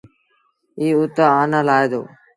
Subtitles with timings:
[0.79, 2.01] ايٚ اُت آنآ لآهي دو۔